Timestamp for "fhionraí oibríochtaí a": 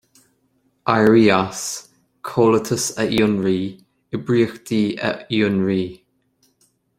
3.11-5.09